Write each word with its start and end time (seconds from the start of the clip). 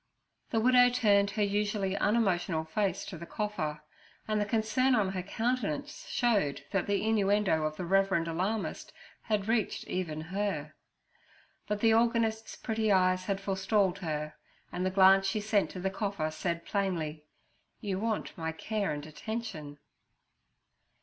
The 0.49 0.59
widow 0.59 0.89
turned 0.89 1.29
her 1.37 1.43
usually 1.43 1.95
unemotional 1.95 2.65
face 2.65 3.05
to 3.05 3.19
the 3.19 3.27
cougher, 3.27 3.83
and 4.27 4.41
the 4.41 4.47
concern 4.47 4.95
on 4.95 5.09
her 5.11 5.21
countenance 5.21 6.07
showed 6.07 6.65
that 6.71 6.87
the 6.87 7.03
innuendo 7.07 7.65
of 7.65 7.77
the 7.77 7.85
reverend 7.85 8.27
alarmist 8.27 8.93
had 9.21 9.47
reached 9.47 9.83
even 9.85 10.19
her. 10.33 10.73
But 11.67 11.81
the 11.81 11.93
organist's 11.93 12.55
pretty 12.55 12.91
eyes 12.91 13.25
had 13.25 13.39
forestalled 13.39 13.99
her, 13.99 14.33
and 14.71 14.83
the 14.83 14.89
glance 14.89 15.27
she 15.27 15.39
sent 15.39 15.69
to 15.69 15.79
the 15.79 15.91
cougher 15.91 16.31
said 16.31 16.65
plainly: 16.65 17.25
'You 17.79 17.99
want 17.99 18.35
my 18.35 18.51
care 18.51 18.91
and 18.91 19.05
attention.' 19.05 19.77